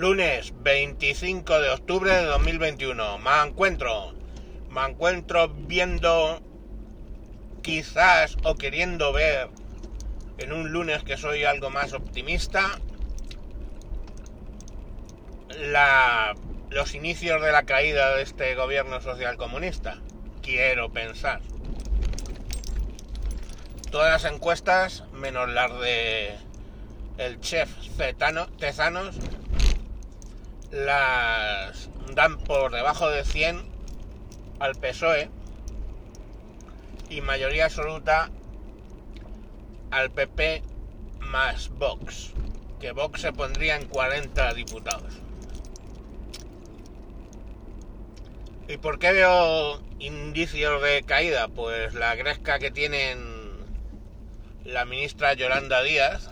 [0.00, 3.18] Lunes 25 de octubre de 2021.
[3.18, 4.14] Me encuentro.
[4.70, 6.40] Me encuentro viendo
[7.60, 9.50] quizás o queriendo ver
[10.38, 12.80] en un lunes que soy algo más optimista
[15.58, 16.34] la,
[16.70, 19.98] los inicios de la caída de este gobierno social comunista.
[20.40, 21.42] Quiero pensar.
[23.90, 26.38] Todas las encuestas, menos las de
[27.18, 29.18] el chef Tezanos,
[30.70, 33.62] las dan por debajo de 100
[34.58, 35.30] al PSOE
[37.08, 38.30] y mayoría absoluta
[39.90, 40.62] al PP
[41.20, 42.32] más Vox,
[42.80, 45.20] que Vox se pondría en 40 diputados.
[48.68, 51.48] ¿Y por qué veo indicios de caída?
[51.48, 53.18] Pues la gresca que tienen
[54.64, 56.30] la ministra Yolanda Díaz,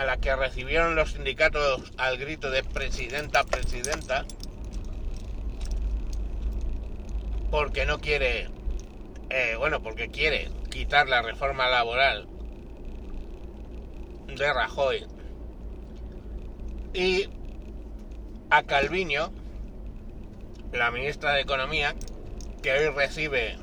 [0.00, 4.24] a la que recibieron los sindicatos al grito de presidenta, presidenta,
[7.50, 8.48] porque no quiere,
[9.28, 12.26] eh, bueno, porque quiere quitar la reforma laboral
[14.26, 15.06] de Rajoy.
[16.94, 17.28] Y
[18.48, 19.30] a Calviño,
[20.72, 21.94] la ministra de Economía,
[22.62, 23.58] que hoy recibe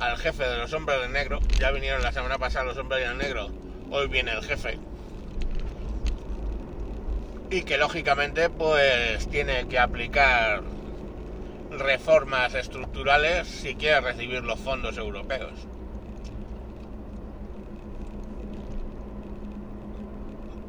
[0.00, 3.14] al jefe de los hombres de negro, ya vinieron la semana pasada los hombres de
[3.14, 3.46] negro,
[3.92, 4.80] hoy viene el jefe,
[7.50, 10.62] y que lógicamente pues tiene que aplicar
[11.70, 15.52] reformas estructurales si quiere recibir los fondos europeos.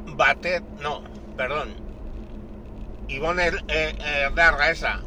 [0.06, 1.02] Batet, no,
[1.36, 1.74] perdón.
[3.08, 3.52] Ivonne
[4.34, 5.00] Darra esa,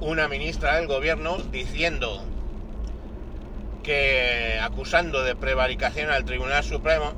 [0.00, 2.24] una ministra del gobierno, diciendo
[3.82, 7.12] que acusando de prevaricación al Tribunal Supremo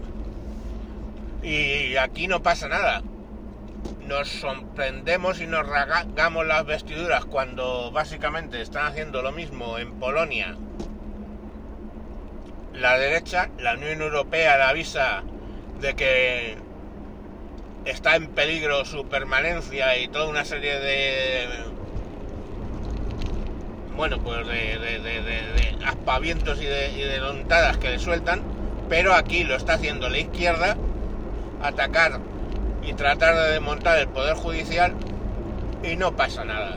[1.47, 3.03] y aquí no pasa nada.
[4.07, 10.57] Nos sorprendemos y nos rasgamos las vestiduras cuando básicamente están haciendo lo mismo en Polonia.
[12.73, 15.23] La derecha, la Unión Europea le avisa
[15.81, 16.57] de que
[17.85, 21.47] está en peligro su permanencia y toda una serie de
[23.97, 28.43] bueno pues de aspavientos y de, y de lontadas que le sueltan
[28.89, 30.77] pero aquí lo está haciendo la izquierda
[31.63, 32.21] atacar
[32.83, 34.95] y tratar de desmontar el poder judicial
[35.83, 36.77] y no pasa nada.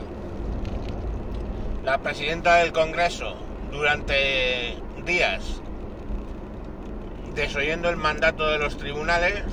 [1.84, 3.36] La presidenta del congreso
[3.70, 5.60] durante días
[7.34, 9.44] desoyendo el mandato de los tribunales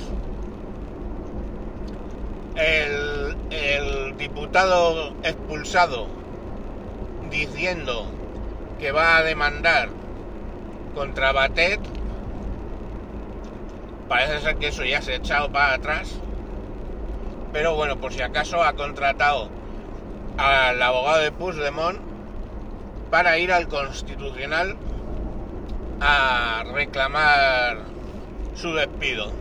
[2.55, 6.07] el, el diputado expulsado
[7.29, 8.07] diciendo
[8.79, 9.89] que va a demandar
[10.95, 11.79] contra Batet,
[14.07, 16.19] parece ser que eso ya se ha echado para atrás,
[17.53, 19.49] pero bueno, por si acaso ha contratado
[20.37, 21.99] al abogado de Puigdemont
[23.09, 24.75] para ir al Constitucional
[25.99, 27.79] a reclamar
[28.55, 29.31] su despido.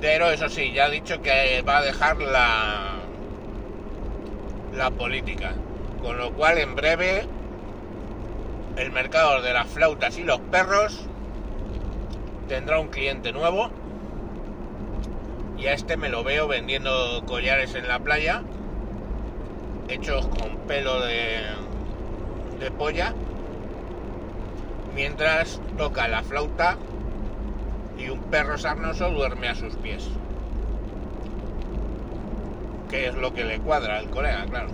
[0.00, 2.94] Pero eso sí, ya ha dicho que va a dejar la,
[4.74, 5.52] la política.
[6.02, 7.26] Con lo cual en breve
[8.76, 11.06] el mercado de las flautas y los perros
[12.52, 13.70] tendrá un cliente nuevo.
[15.56, 18.42] Y a este me lo veo vendiendo collares en la playa,
[19.88, 21.44] hechos con pelo de,
[22.60, 23.14] de polla,
[24.94, 26.76] mientras toca la flauta
[27.96, 30.06] y un perro sarnoso duerme a sus pies.
[32.90, 34.68] Que es lo que le cuadra al colega, claro.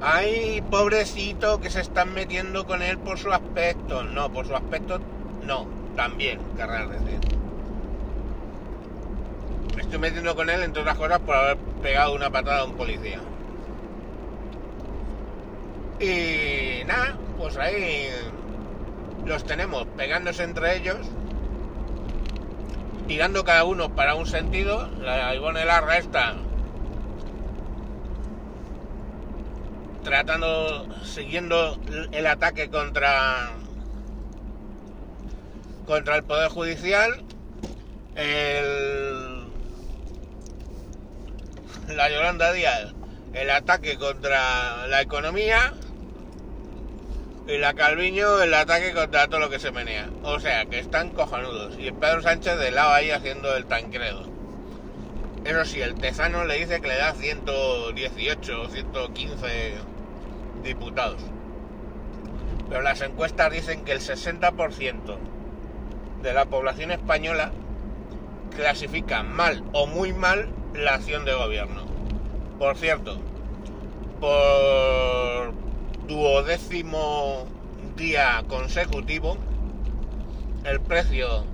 [0.00, 4.02] Ay, pobrecito, que se están metiendo con él por su aspecto.
[4.02, 5.00] No, por su aspecto,
[5.48, 5.66] no,
[5.96, 7.18] también, querrás decir.
[9.74, 12.74] Me estoy metiendo con él, entre otras cosas, por haber pegado una patada a un
[12.74, 13.18] policía.
[15.98, 18.08] Y nada, pues ahí
[19.24, 20.98] los tenemos pegándose entre ellos,
[23.08, 24.88] tirando cada uno para un sentido.
[25.00, 26.36] La Ivonne Larra esta
[30.04, 31.78] tratando, siguiendo
[32.12, 33.50] el ataque contra
[35.88, 37.24] contra el Poder Judicial,
[38.14, 39.46] el,
[41.96, 42.92] la Yolanda Díaz,
[43.32, 45.72] el ataque contra la economía
[47.46, 50.10] y la Calviño, el ataque contra todo lo que se menea.
[50.24, 51.78] O sea, que están cojonudos.
[51.78, 54.28] Y el Pedro Sánchez de lado ahí haciendo el tancredo.
[55.46, 59.72] Eso sí, el Tezano le dice que le da 118 o 115
[60.62, 61.22] diputados.
[62.68, 65.37] Pero las encuestas dicen que el 60%
[66.22, 67.52] de la población española
[68.56, 71.86] clasifica mal o muy mal la acción de gobierno.
[72.58, 73.18] Por cierto,
[74.20, 75.52] por
[76.08, 77.46] duodécimo
[77.96, 79.36] día consecutivo,
[80.64, 81.44] el precio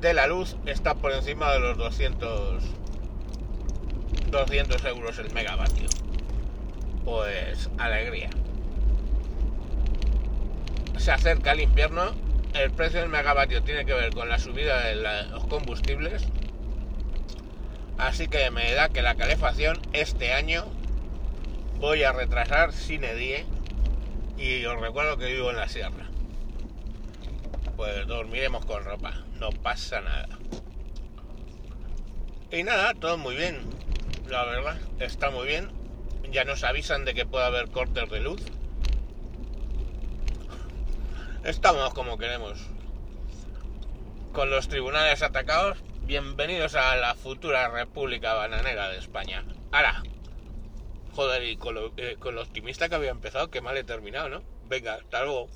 [0.00, 2.64] de la luz está por encima de los 200,
[4.30, 5.88] 200 euros el megavatio.
[7.04, 8.30] Pues alegría.
[10.96, 12.12] Se acerca el invierno,
[12.54, 16.24] el precio del megavatio tiene que ver con la subida de los combustibles,
[17.98, 20.64] así que me da que la calefacción este año
[21.78, 23.46] voy a retrasar sin edie
[24.36, 26.08] y os recuerdo que vivo en la sierra.
[27.76, 30.28] Pues dormiremos con ropa, no pasa nada.
[32.50, 33.62] Y nada, todo muy bien,
[34.28, 35.70] la verdad, está muy bien.
[36.30, 38.42] Ya nos avisan de que puede haber cortes de luz.
[41.44, 42.56] Estamos como queremos.
[44.32, 49.44] Con los tribunales atacados, bienvenidos a la futura República Bananera de España.
[49.72, 50.04] Ahora,
[51.16, 54.28] joder, y con lo, eh, con lo optimista que había empezado, qué mal he terminado,
[54.28, 54.42] ¿no?
[54.68, 55.48] Venga, hasta luego.